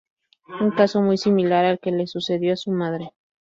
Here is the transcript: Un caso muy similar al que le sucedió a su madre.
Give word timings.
Un 0.59 0.71
caso 0.71 0.99
muy 1.03 1.15
similar 1.15 1.63
al 1.63 1.77
que 1.79 1.91
le 1.91 2.07
sucedió 2.07 2.53
a 2.53 2.57
su 2.57 2.71
madre. 2.71 3.11